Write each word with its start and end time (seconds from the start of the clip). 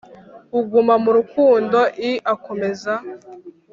uguma 0.59 0.93
mu 1.03 1.11
rukundo 1.17 1.79
l 2.01 2.03
akomeza 2.33 2.93